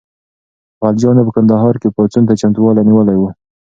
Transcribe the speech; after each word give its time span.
غلجیانو 0.81 1.25
په 1.27 1.31
کندهار 1.37 1.75
کې 1.81 1.93
پاڅون 1.95 2.23
ته 2.29 2.33
چمتووالی 2.41 2.83
نیولی 2.89 3.15
و. 3.17 3.23